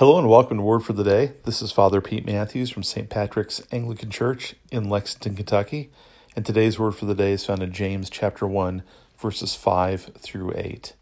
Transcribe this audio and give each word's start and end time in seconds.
Hello 0.00 0.18
and 0.18 0.30
welcome 0.30 0.56
to 0.56 0.62
Word 0.62 0.82
for 0.82 0.94
the 0.94 1.04
Day. 1.04 1.32
This 1.44 1.60
is 1.60 1.72
Father 1.72 2.00
Pete 2.00 2.24
Matthews 2.24 2.70
from 2.70 2.82
St. 2.82 3.10
Patrick's 3.10 3.62
Anglican 3.70 4.08
Church 4.08 4.54
in 4.72 4.88
Lexington, 4.88 5.36
Kentucky. 5.36 5.90
And 6.34 6.46
today's 6.46 6.78
Word 6.78 6.92
for 6.94 7.04
the 7.04 7.14
Day 7.14 7.32
is 7.32 7.44
found 7.44 7.62
in 7.62 7.70
James 7.70 8.08
chapter 8.08 8.46
1, 8.46 8.82
verses 9.18 9.54
5 9.54 10.12
through 10.18 10.54
8. 10.56 10.94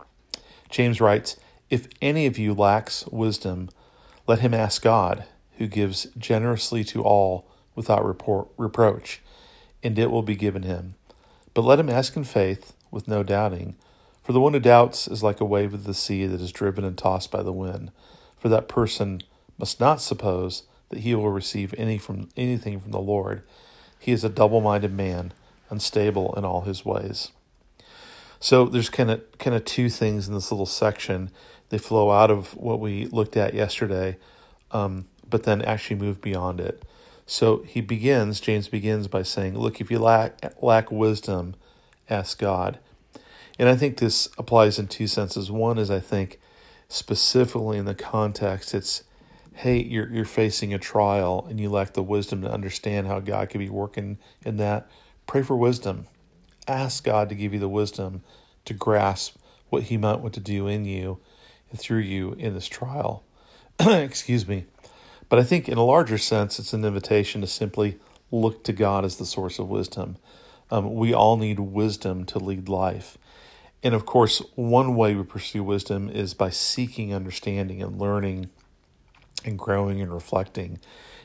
James 0.69 1.01
writes, 1.01 1.37
If 1.71 1.87
any 2.03 2.27
of 2.27 2.39
you 2.39 2.55
lacks 2.55 3.07
wisdom, 3.07 3.69
let 4.27 4.41
him 4.41 4.53
ask 4.53 4.83
God, 4.83 5.27
who 5.59 5.69
gives 5.69 6.09
generously 6.19 6.83
to 6.83 7.05
all 7.05 7.49
without 7.77 8.05
reproach, 8.05 9.23
and 9.81 9.97
it 9.97 10.11
will 10.11 10.23
be 10.23 10.35
given 10.35 10.65
him. 10.65 10.97
But 11.55 11.63
let 11.63 11.79
him 11.79 11.89
ask 11.89 12.17
in 12.17 12.25
faith, 12.25 12.73
with 12.91 13.07
no 13.07 13.23
doubting. 13.23 13.77
For 14.25 14.33
the 14.33 14.41
one 14.41 14.55
who 14.55 14.59
doubts 14.59 15.07
is 15.07 15.23
like 15.23 15.41
a 15.41 15.45
wave 15.45 15.73
of 15.73 15.85
the 15.85 15.95
sea 15.95 16.27
that 16.27 16.41
is 16.41 16.51
driven 16.51 16.85
and 16.85 16.99
tossed 16.99 17.31
by 17.31 17.45
the 17.45 17.53
wind 17.53 17.93
for 18.39 18.49
that 18.49 18.69
person 18.69 19.23
must 19.59 19.81
not 19.81 20.01
suppose 20.01 20.65
that 20.89 21.01
he 21.01 21.15
will 21.15 21.31
receive 21.31 21.75
any 21.77 21.99
from 21.99 22.29
anything 22.37 22.81
from 22.81 22.93
the 22.93 23.01
Lord. 23.01 23.43
He 23.99 24.13
is 24.13 24.25
a 24.25 24.29
double-minded 24.29 24.93
man, 24.93 25.33
unstable 25.71 26.35
in 26.37 26.45
all 26.45 26.63
his 26.63 26.85
ways. 26.85 27.33
So 28.41 28.67
there's 28.67 28.91
kind 28.91 29.11
of 29.11 29.39
kind 29.39 29.57
of 29.57 29.65
two 29.65 29.91
things 29.91 30.29
in 30.29 30.35
this 30.35 30.51
little 30.53 30.67
section. 30.67 31.31
They 31.71 31.79
flow 31.79 32.11
out 32.11 32.31
of 32.31 32.55
what 32.57 32.81
we 32.81 33.07
looked 33.07 33.37
at 33.37 33.53
yesterday, 33.53 34.17
um, 34.71 35.07
but 35.29 35.43
then 35.43 35.61
actually 35.63 35.97
move 35.97 36.21
beyond 36.21 36.61
it. 36.61 36.83
So 37.27 37.59
he 37.65 37.81
begins. 37.81 38.41
James 38.41 38.69
begins 38.69 39.09
by 39.09 39.23
saying, 39.23 39.59
"Look, 39.59 39.81
if 39.81 39.91
you 39.91 39.99
lack 39.99 40.55
lack 40.63 40.91
wisdom, 40.91 41.57
ask 42.09 42.39
God." 42.39 42.79
And 43.59 43.69
I 43.69 43.77
think 43.77 43.99
this 43.99 44.29
applies 44.39 44.79
in 44.79 44.87
two 44.87 45.09
senses. 45.09 45.51
One 45.51 45.79
is 45.79 45.91
I 45.91 46.01
think 46.01 46.39
specifically 46.89 47.79
in 47.79 47.85
the 47.85 47.95
context, 47.95 48.75
it's 48.75 49.05
hey, 49.55 49.83
you're 49.83 50.11
you're 50.11 50.25
facing 50.25 50.73
a 50.73 50.79
trial 50.79 51.47
and 51.49 51.61
you 51.61 51.69
lack 51.69 51.93
the 51.93 52.03
wisdom 52.03 52.43
to 52.43 52.51
understand 52.51 53.07
how 53.07 53.21
God 53.21 53.51
could 53.51 53.59
be 53.59 53.69
working 53.69 54.19
in 54.45 54.57
that. 54.59 54.89
Pray 55.27 55.43
for 55.43 55.57
wisdom. 55.57 56.07
Ask 56.67 57.05
God 57.05 57.29
to 57.29 57.35
give 57.35 57.53
you 57.53 57.61
the 57.61 57.69
wisdom 57.69 58.23
to 58.65 58.75
grasp 58.75 59.37
what 59.69 59.85
He 59.85 59.97
might 59.97 60.21
want 60.21 60.35
to 60.35 60.41
do 60.41 60.67
in 60.67 60.85
you 60.85 61.19
and 61.71 61.79
through 61.79 62.01
you 62.01 62.33
in 62.35 62.55
this 62.55 62.69
trial. 62.69 63.25
Excuse 63.81 64.47
me. 64.49 64.65
But 65.29 65.39
I 65.39 65.43
think 65.43 65.69
in 65.69 65.77
a 65.77 65.85
larger 65.85 66.19
sense, 66.19 66.59
it's 66.59 66.73
an 66.73 66.85
invitation 66.85 67.43
to 67.43 67.47
simply 67.47 67.99
look 68.31 68.65
to 68.65 68.73
God 68.73 69.05
as 69.05 69.17
the 69.17 69.27
source 69.27 69.59
of 69.59 69.69
wisdom. 69.69 70.17
Um, 70.71 70.95
we 70.95 71.13
all 71.13 71.37
need 71.37 71.61
wisdom 71.61 72.25
to 72.27 72.39
lead 72.39 72.69
life. 72.69 73.19
And 73.83 73.95
of 73.95 74.07
course, 74.07 74.43
one 74.55 74.97
way 74.97 75.15
we 75.15 75.23
pursue 75.23 75.63
wisdom 75.63 76.11
is 76.11 76.35
by 76.35 76.51
seeking 76.51 77.15
understanding 77.15 77.83
and 77.83 77.99
learning 77.99 78.51
and 79.45 79.59
growing 79.59 80.01
and 80.01 80.13
reflecting. 80.13 80.81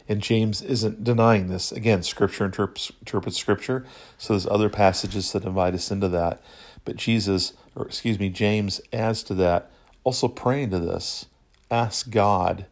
And 0.08 0.22
James 0.22 0.62
isn't 0.62 1.04
denying 1.04 1.48
this. 1.48 1.72
Again, 1.72 2.04
Scripture 2.04 2.46
interprets, 2.46 2.92
interprets 3.00 3.38
Scripture, 3.38 3.86
so 4.18 4.34
there's 4.34 4.46
other 4.46 4.70
passages 4.70 5.32
that 5.32 5.46
invite 5.46 5.74
us 5.74 5.92
into 5.92 6.10
that. 6.10 6.42
But 6.86 6.98
Jesus, 6.98 7.54
or 7.76 7.86
excuse 7.86 8.20
me, 8.20 8.30
James 8.30 8.82
adds 8.92 9.24
to 9.24 9.34
that, 9.36 9.72
also 10.04 10.28
praying 10.28 10.72
to 10.72 10.80
this. 10.80 11.26
Ask 11.72 12.10
God 12.10 12.66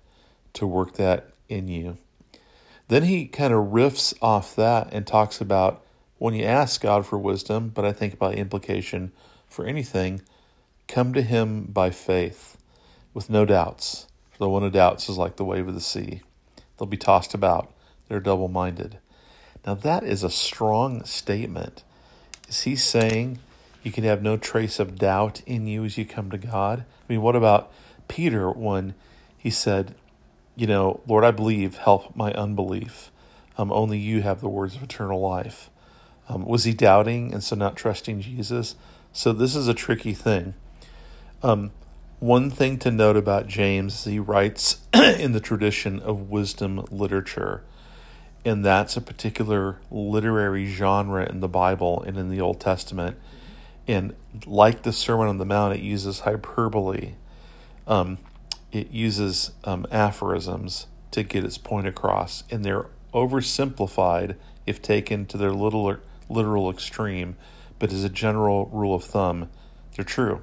to 0.54 0.68
work 0.68 0.94
that 0.94 1.30
in 1.48 1.68
you. 1.70 1.98
Then 2.90 3.04
he 3.04 3.26
kind 3.26 3.54
of 3.54 3.68
riffs 3.68 4.14
off 4.22 4.56
that 4.58 4.90
and 4.92 5.08
talks 5.08 5.40
about 5.40 5.84
when 6.18 6.34
you 6.34 6.44
ask 6.44 6.82
God 6.82 7.06
for 7.06 7.18
wisdom, 7.18 7.70
but 7.70 7.86
I 7.86 7.94
think 7.94 8.20
by 8.20 8.34
implication, 8.34 9.14
for 9.52 9.66
anything, 9.66 10.22
come 10.88 11.14
to 11.14 11.22
him 11.22 11.66
by 11.66 11.90
faith, 11.90 12.58
with 13.14 13.30
no 13.30 13.46
doubts. 13.46 14.08
For 14.32 14.40
the 14.40 14.50
one 14.50 14.62
who 14.62 14.70
doubts 14.70 15.10
is 15.10 15.18
like 15.18 15.36
the 15.36 15.46
wave 15.46 15.68
of 15.68 15.74
the 15.74 15.82
sea. 15.82 16.22
They'll 16.78 16.88
be 16.88 16.98
tossed 16.98 17.34
about. 17.34 17.72
They're 18.08 18.20
double 18.20 18.48
minded. 18.48 18.98
Now, 19.66 19.76
that 19.76 20.04
is 20.04 20.24
a 20.24 20.30
strong 20.30 21.04
statement. 21.04 21.84
Is 22.48 22.62
he 22.64 22.76
saying 22.76 23.40
you 23.84 23.92
can 23.92 24.04
have 24.04 24.24
no 24.24 24.38
trace 24.38 24.80
of 24.80 24.98
doubt 24.98 25.42
in 25.46 25.68
you 25.68 25.86
as 25.86 25.98
you 25.98 26.06
come 26.06 26.32
to 26.32 26.38
God? 26.38 26.80
I 26.82 27.14
mean, 27.14 27.22
what 27.22 27.36
about 27.36 27.72
Peter 28.08 28.50
when 28.50 28.96
he 29.38 29.50
said, 29.50 29.96
You 30.56 30.68
know, 30.68 31.02
Lord, 31.08 31.24
I 31.24 31.32
believe, 31.32 31.78
help 31.78 32.16
my 32.16 32.34
unbelief. 32.34 33.12
Um, 33.58 33.72
only 33.72 34.00
you 34.00 34.22
have 34.22 34.42
the 34.42 34.50
words 34.50 34.76
of 34.76 34.84
eternal 34.84 35.20
life. 35.20 35.70
Um, 36.28 36.46
was 36.46 36.64
he 36.64 36.74
doubting 36.74 37.34
and 37.34 37.44
so 37.44 37.56
not 37.56 37.76
trusting 37.76 38.22
Jesus? 38.22 38.76
So 39.14 39.34
this 39.34 39.56
is 39.56 39.68
a 39.68 39.74
tricky 39.74 40.14
thing. 40.14 40.54
Um, 41.44 41.72
one 42.20 42.50
thing 42.50 42.78
to 42.80 42.92
note 42.92 43.18
about 43.18 43.48
James 43.48 43.94
is 43.96 44.04
he 44.06 44.20
writes 44.20 44.82
in 44.94 45.34
the 45.34 45.40
tradition 45.40 46.00
of 46.00 46.30
wisdom 46.30 46.86
literature, 46.92 47.64
and 48.46 48.64
that's 48.64 48.96
a 48.96 49.02
particular 49.02 49.80
literary 49.90 50.66
genre 50.66 51.28
in 51.28 51.42
the 51.42 51.50
Bible 51.50 52.02
and 52.04 52.18
in 52.18 52.30
the 52.30 52.40
Old 52.40 52.60
Testament. 52.62 53.18
And 53.88 54.16
like 54.46 54.84
the 54.84 54.94
Sermon 54.94 55.28
on 55.28 55.40
the 55.40 55.46
Mount, 55.46 55.76
it 55.76 55.82
uses 55.82 56.22
hyperbole. 56.22 57.16
Um, 57.88 58.18
it 58.72 58.92
uses 58.92 59.52
um, 59.66 59.86
aphorisms 59.92 60.88
to 61.12 61.24
get 61.24 61.44
its 61.44 61.58
point 61.58 61.88
across, 61.88 62.44
and 62.50 62.64
they're 62.64 62.86
oversimplified 63.14 64.36
if 64.66 64.82
taken 64.82 65.26
to 65.26 65.38
their 65.38 65.52
little 65.52 65.98
literal 66.30 66.70
extreme 66.70 67.36
but 67.82 67.92
as 67.92 68.04
a 68.04 68.10
general 68.10 68.68
rule 68.68 68.94
of 68.94 69.04
thumb, 69.04 69.50
they're 69.96 70.06
true. 70.06 70.40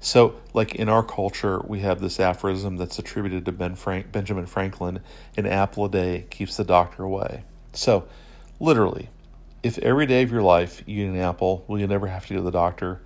So, 0.00 0.40
like 0.54 0.74
in 0.74 0.88
our 0.88 1.02
culture, 1.02 1.60
we 1.60 1.80
have 1.80 2.00
this 2.00 2.18
aphorism 2.18 2.78
that's 2.78 2.98
attributed 2.98 3.44
to 3.44 3.52
ben 3.52 3.74
Frank, 3.74 4.10
Benjamin 4.10 4.46
Franklin 4.46 5.00
an 5.36 5.44
apple 5.44 5.84
a 5.84 5.90
day 5.90 6.24
keeps 6.30 6.56
the 6.56 6.64
doctor 6.64 7.02
away. 7.02 7.44
So, 7.74 8.08
literally, 8.58 9.10
if 9.62 9.76
every 9.78 10.06
day 10.06 10.22
of 10.22 10.32
your 10.32 10.40
life 10.40 10.82
you 10.86 11.04
eat 11.04 11.08
an 11.08 11.18
apple, 11.18 11.62
will 11.68 11.78
you 11.78 11.86
never 11.86 12.06
have 12.06 12.26
to 12.28 12.32
go 12.32 12.40
to 12.40 12.44
the 12.44 12.50
doctor? 12.50 13.02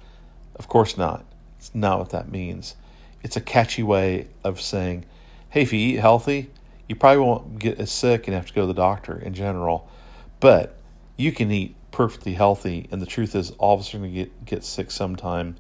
Of 0.54 0.68
course 0.68 0.96
not. 0.96 1.24
It's 1.58 1.74
not 1.74 1.98
what 1.98 2.10
that 2.10 2.30
means. 2.30 2.76
It's 3.24 3.36
a 3.36 3.40
catchy 3.40 3.82
way 3.82 4.28
of 4.44 4.60
saying, 4.60 5.06
hey, 5.50 5.62
if 5.62 5.72
you 5.72 5.80
eat 5.80 5.96
healthy, 5.96 6.50
you 6.88 6.94
probably 6.94 7.24
won't 7.24 7.58
get 7.58 7.80
as 7.80 7.90
sick 7.90 8.28
and 8.28 8.34
have 8.36 8.46
to 8.46 8.54
go 8.54 8.60
to 8.60 8.68
the 8.68 8.74
doctor 8.74 9.18
in 9.18 9.34
general. 9.34 9.90
But 10.38 10.76
you 11.16 11.32
can 11.32 11.50
eat 11.50 11.74
perfectly 11.96 12.34
healthy, 12.34 12.86
and 12.90 13.00
the 13.00 13.06
truth 13.06 13.34
is, 13.34 13.52
all 13.52 13.72
of 13.72 13.80
us 13.80 13.94
are 13.94 13.98
going 13.98 14.12
to 14.12 14.14
get, 14.14 14.44
get 14.44 14.62
sick 14.62 14.90
sometime, 14.90 15.56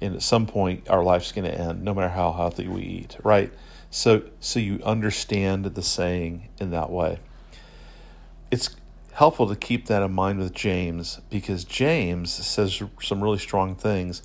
and 0.00 0.14
at 0.14 0.22
some 0.22 0.46
point, 0.46 0.88
our 0.88 1.04
life's 1.04 1.30
going 1.30 1.44
to 1.44 1.54
end, 1.54 1.84
no 1.84 1.92
matter 1.92 2.08
how 2.08 2.32
healthy 2.32 2.66
we 2.66 2.80
eat, 2.80 3.18
right? 3.22 3.52
So, 3.90 4.22
so 4.40 4.60
you 4.60 4.80
understand 4.82 5.66
the 5.66 5.82
saying 5.82 6.48
in 6.58 6.70
that 6.70 6.88
way. 6.88 7.18
It's 8.50 8.74
helpful 9.12 9.46
to 9.48 9.56
keep 9.56 9.84
that 9.88 10.02
in 10.02 10.10
mind 10.10 10.38
with 10.38 10.54
James 10.54 11.20
because 11.28 11.64
James 11.64 12.32
says 12.32 12.82
some 13.02 13.22
really 13.22 13.38
strong 13.38 13.76
things, 13.76 14.22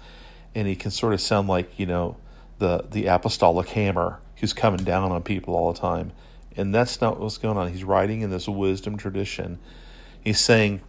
and 0.55 0.65
he 0.65 0.77
can 0.77 0.91
sort 0.91 1.13
of 1.13 1.19
sound 1.19 1.49
like 1.49 1.77
you 1.77 1.85
know 1.85 2.15
the 2.59 2.85
the 2.89 3.07
apostolic 3.07 3.67
hammer 3.67 4.21
who's 4.37 4.53
coming 4.53 4.85
down 4.85 5.11
on 5.11 5.23
people 5.23 5.55
all 5.55 5.73
the 5.73 5.79
time, 5.79 6.13
and 6.55 6.73
that's 6.73 7.01
not 7.01 7.19
what's 7.19 7.37
going 7.37 7.57
on. 7.57 7.69
He's 7.69 7.83
writing 7.83 8.21
in 8.21 8.29
this 8.29 8.47
wisdom 8.47 8.95
tradition. 8.95 9.59
He's 10.21 10.39
saying 10.39 10.81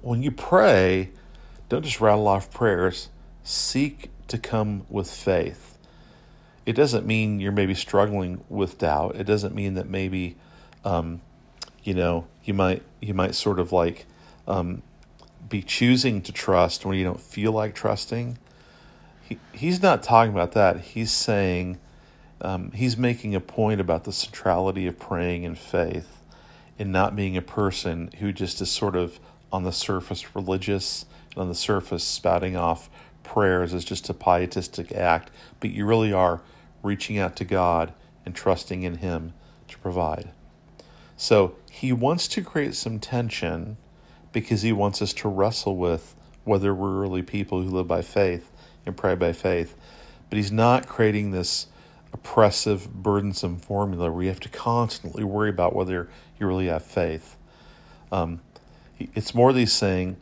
when 0.00 0.22
you 0.22 0.30
pray, 0.30 1.10
don't 1.68 1.82
just 1.82 2.00
rattle 2.00 2.28
off 2.28 2.52
prayers. 2.52 3.08
Seek 3.42 4.10
to 4.28 4.38
come 4.38 4.86
with 4.88 5.10
faith. 5.10 5.78
It 6.66 6.74
doesn't 6.74 7.06
mean 7.06 7.40
you're 7.40 7.52
maybe 7.52 7.74
struggling 7.74 8.42
with 8.48 8.78
doubt. 8.78 9.16
It 9.16 9.24
doesn't 9.24 9.54
mean 9.54 9.74
that 9.74 9.88
maybe, 9.88 10.36
um, 10.84 11.20
you 11.82 11.92
know, 11.92 12.26
you 12.44 12.54
might 12.54 12.82
you 13.00 13.12
might 13.12 13.34
sort 13.34 13.58
of 13.58 13.70
like 13.70 14.06
um, 14.48 14.82
be 15.48 15.62
choosing 15.62 16.22
to 16.22 16.32
trust 16.32 16.86
when 16.86 16.96
you 16.96 17.04
don't 17.04 17.20
feel 17.20 17.52
like 17.52 17.74
trusting. 17.74 18.38
He, 19.22 19.38
he's 19.52 19.82
not 19.82 20.02
talking 20.02 20.32
about 20.32 20.52
that. 20.52 20.80
He's 20.80 21.12
saying 21.12 21.78
um, 22.40 22.70
he's 22.72 22.96
making 22.96 23.34
a 23.34 23.40
point 23.40 23.80
about 23.80 24.04
the 24.04 24.12
centrality 24.12 24.86
of 24.86 24.98
praying 24.98 25.44
in 25.44 25.54
faith 25.54 26.22
and 26.78 26.90
not 26.90 27.14
being 27.14 27.36
a 27.36 27.42
person 27.42 28.10
who 28.18 28.32
just 28.32 28.60
is 28.60 28.70
sort 28.70 28.96
of 28.96 29.20
on 29.54 29.62
the 29.62 29.70
surface 29.70 30.34
religious 30.34 31.06
and 31.30 31.42
on 31.42 31.48
the 31.48 31.54
surface 31.54 32.02
spouting 32.02 32.56
off 32.56 32.90
prayers 33.22 33.72
as 33.72 33.84
just 33.84 34.08
a 34.08 34.14
pietistic 34.14 34.90
act, 34.90 35.30
but 35.60 35.70
you 35.70 35.86
really 35.86 36.12
are 36.12 36.42
reaching 36.82 37.18
out 37.18 37.36
to 37.36 37.44
God 37.44 37.94
and 38.26 38.34
trusting 38.34 38.82
in 38.82 38.96
Him 38.96 39.32
to 39.68 39.78
provide. 39.78 40.30
So 41.16 41.54
He 41.70 41.92
wants 41.92 42.26
to 42.28 42.42
create 42.42 42.74
some 42.74 42.98
tension 42.98 43.76
because 44.32 44.62
He 44.62 44.72
wants 44.72 45.00
us 45.00 45.12
to 45.14 45.28
wrestle 45.28 45.76
with 45.76 46.16
whether 46.42 46.74
we're 46.74 47.00
really 47.00 47.22
people 47.22 47.62
who 47.62 47.70
live 47.70 47.86
by 47.86 48.02
faith 48.02 48.50
and 48.84 48.96
pray 48.96 49.14
by 49.14 49.32
faith. 49.32 49.76
But 50.30 50.36
He's 50.36 50.50
not 50.50 50.88
creating 50.88 51.30
this 51.30 51.68
oppressive, 52.12 52.92
burdensome 52.92 53.58
formula 53.58 54.10
where 54.10 54.24
you 54.24 54.30
have 54.30 54.40
to 54.40 54.48
constantly 54.48 55.22
worry 55.22 55.50
about 55.50 55.76
whether 55.76 56.08
you 56.40 56.48
really 56.48 56.66
have 56.66 56.84
faith. 56.84 57.36
Um, 58.10 58.40
it's 58.98 59.34
more 59.34 59.52
these 59.52 59.72
saying, 59.72 60.16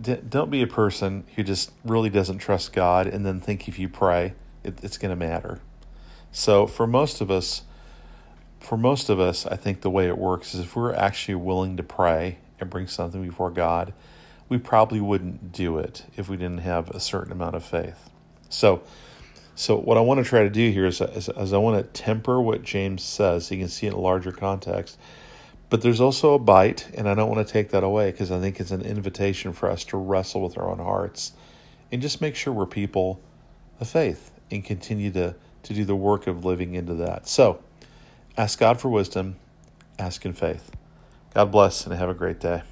don't 0.00 0.50
be 0.50 0.62
a 0.62 0.66
person 0.66 1.24
who 1.36 1.42
just 1.42 1.70
really 1.84 2.10
doesn't 2.10 2.38
trust 2.38 2.72
God 2.72 3.06
and 3.06 3.24
then 3.24 3.40
think 3.40 3.68
if 3.68 3.78
you 3.78 3.88
pray, 3.88 4.34
it, 4.62 4.78
it's 4.82 4.98
going 4.98 5.10
to 5.10 5.16
matter. 5.16 5.60
So 6.32 6.66
for 6.66 6.86
most 6.86 7.20
of 7.20 7.30
us, 7.30 7.62
for 8.58 8.76
most 8.76 9.08
of 9.08 9.20
us, 9.20 9.46
I 9.46 9.56
think 9.56 9.82
the 9.82 9.90
way 9.90 10.08
it 10.08 10.18
works 10.18 10.54
is 10.54 10.60
if 10.60 10.74
we're 10.74 10.94
actually 10.94 11.36
willing 11.36 11.76
to 11.76 11.82
pray 11.82 12.38
and 12.58 12.70
bring 12.70 12.86
something 12.86 13.22
before 13.22 13.50
God, 13.50 13.92
we 14.48 14.58
probably 14.58 15.00
wouldn't 15.00 15.52
do 15.52 15.78
it 15.78 16.04
if 16.16 16.28
we 16.28 16.36
didn't 16.36 16.58
have 16.58 16.90
a 16.90 17.00
certain 17.00 17.32
amount 17.32 17.54
of 17.54 17.64
faith. 17.64 18.10
So, 18.48 18.82
so 19.54 19.76
what 19.76 19.96
I 19.96 20.00
want 20.00 20.18
to 20.18 20.28
try 20.28 20.42
to 20.42 20.50
do 20.50 20.70
here 20.70 20.86
is, 20.86 21.00
is, 21.00 21.28
is 21.28 21.52
I 21.52 21.58
want 21.58 21.76
to 21.82 22.02
temper 22.02 22.40
what 22.40 22.62
James 22.62 23.02
says 23.02 23.46
so 23.46 23.54
you 23.54 23.60
can 23.60 23.68
see 23.68 23.86
it 23.86 23.90
in 23.90 23.94
a 23.94 24.00
larger 24.00 24.32
context. 24.32 24.98
But 25.70 25.82
there's 25.82 26.00
also 26.00 26.34
a 26.34 26.38
bite, 26.38 26.88
and 26.94 27.08
I 27.08 27.14
don't 27.14 27.28
want 27.28 27.46
to 27.46 27.52
take 27.52 27.70
that 27.70 27.82
away 27.82 28.10
because 28.10 28.30
I 28.30 28.38
think 28.38 28.60
it's 28.60 28.70
an 28.70 28.82
invitation 28.82 29.52
for 29.52 29.70
us 29.70 29.84
to 29.86 29.96
wrestle 29.96 30.42
with 30.42 30.58
our 30.58 30.70
own 30.70 30.78
hearts 30.78 31.32
and 31.90 32.02
just 32.02 32.20
make 32.20 32.36
sure 32.36 32.52
we're 32.52 32.66
people 32.66 33.20
of 33.80 33.88
faith 33.88 34.30
and 34.50 34.64
continue 34.64 35.10
to, 35.12 35.34
to 35.64 35.74
do 35.74 35.84
the 35.84 35.96
work 35.96 36.26
of 36.26 36.44
living 36.44 36.74
into 36.74 36.94
that. 36.94 37.26
So 37.28 37.62
ask 38.36 38.58
God 38.58 38.80
for 38.80 38.88
wisdom, 38.88 39.36
ask 39.98 40.24
in 40.24 40.32
faith. 40.32 40.70
God 41.32 41.50
bless 41.50 41.86
and 41.86 41.94
have 41.94 42.08
a 42.08 42.14
great 42.14 42.40
day. 42.40 42.62